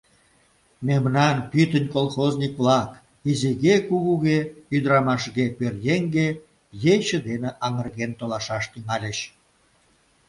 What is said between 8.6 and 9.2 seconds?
тӱҥальыч.